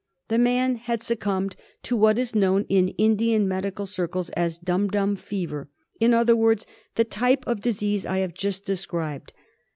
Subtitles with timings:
[0.29, 5.15] The man had succumbed to what is known in Indian medical circles as Dum Dum
[5.15, 9.31] Fever, in other words the type of disease I have just described.